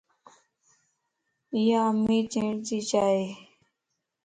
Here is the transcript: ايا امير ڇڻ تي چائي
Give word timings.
ايا 1.57 1.81
امير 1.91 2.23
ڇڻ 2.31 2.47
تي 2.65 2.77
چائي 2.89 3.23